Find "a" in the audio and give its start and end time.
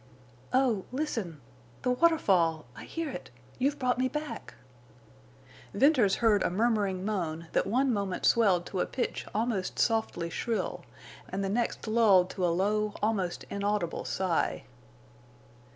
6.41-6.49, 8.79-8.87, 12.43-12.47